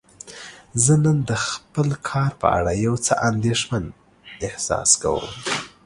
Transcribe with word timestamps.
زه 0.83 0.93
نن 1.03 1.17
د 1.29 1.31
خپل 1.47 1.87
کار 2.09 2.31
په 2.41 2.47
اړه 2.57 2.71
یو 2.85 2.95
څه 3.05 3.13
اندیښمن 3.29 3.83
احساس 4.47 4.89
کوم. 5.01 5.25